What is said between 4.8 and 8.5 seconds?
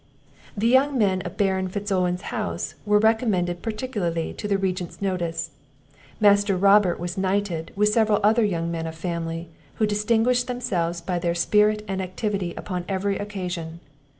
notice. Master Robert was knighted, with several other